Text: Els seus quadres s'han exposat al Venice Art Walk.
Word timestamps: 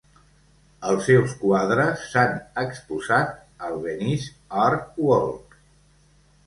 Els 0.91 1.03
seus 1.09 1.35
quadres 1.41 2.07
s'han 2.13 2.33
exposat 2.63 3.37
al 3.69 3.79
Venice 3.87 4.35
Art 4.67 5.01
Walk. 5.09 5.61